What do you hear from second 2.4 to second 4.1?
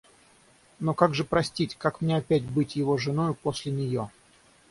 быть его женою после нее?